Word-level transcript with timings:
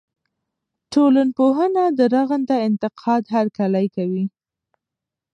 ټولنپوهنه 0.93 1.83
د 1.97 1.99
رغنده 2.15 2.57
انتقاد 2.67 3.23
هرکلی 3.35 3.85
کوي. 3.95 4.25